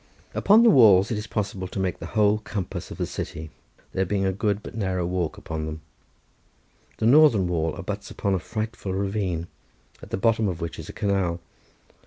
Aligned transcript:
Upon 0.33 0.63
the 0.63 0.71
walls 0.71 1.11
it 1.11 1.17
is 1.19 1.27
possible 1.27 1.67
to 1.67 1.79
make 1.79 1.99
the 1.99 2.07
whole 2.17 2.39
compass 2.39 2.89
of 2.89 2.97
the 2.97 3.05
city, 3.05 3.51
there 3.93 4.03
being 4.03 4.25
a 4.25 4.31
good 4.31 4.63
but 4.63 4.73
narrow 4.73 5.05
walk 5.05 5.37
upon 5.37 5.67
them. 5.67 5.81
The 6.97 7.05
northern 7.05 7.45
wall 7.47 7.75
abuts 7.75 8.09
upon 8.09 8.33
a 8.33 8.39
frightful 8.39 8.93
ravine, 8.95 9.45
at 10.01 10.09
the 10.09 10.17
bottom 10.17 10.47
of 10.49 10.59
which 10.59 10.79
is 10.79 10.89
a 10.89 10.91
canal. 10.93 11.39